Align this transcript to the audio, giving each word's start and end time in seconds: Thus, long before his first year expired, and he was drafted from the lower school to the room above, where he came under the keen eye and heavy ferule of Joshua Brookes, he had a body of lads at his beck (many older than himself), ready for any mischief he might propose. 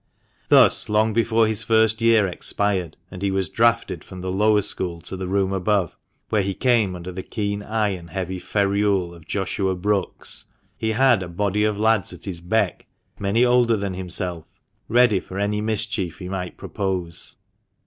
Thus, 0.49 0.89
long 0.89 1.13
before 1.13 1.45
his 1.45 1.61
first 1.63 2.01
year 2.01 2.25
expired, 2.25 2.97
and 3.11 3.21
he 3.21 3.29
was 3.29 3.49
drafted 3.49 4.03
from 4.03 4.21
the 4.21 4.31
lower 4.31 4.63
school 4.63 4.99
to 5.01 5.15
the 5.15 5.27
room 5.27 5.53
above, 5.53 5.95
where 6.29 6.41
he 6.41 6.55
came 6.55 6.95
under 6.95 7.11
the 7.11 7.21
keen 7.21 7.61
eye 7.61 7.89
and 7.89 8.09
heavy 8.09 8.39
ferule 8.39 9.13
of 9.13 9.27
Joshua 9.27 9.75
Brookes, 9.75 10.45
he 10.75 10.93
had 10.93 11.21
a 11.21 11.27
body 11.27 11.63
of 11.65 11.77
lads 11.77 12.13
at 12.13 12.25
his 12.25 12.41
beck 12.41 12.87
(many 13.19 13.45
older 13.45 13.75
than 13.77 13.93
himself), 13.93 14.45
ready 14.89 15.19
for 15.19 15.37
any 15.37 15.61
mischief 15.61 16.17
he 16.17 16.27
might 16.27 16.57
propose. 16.57 17.35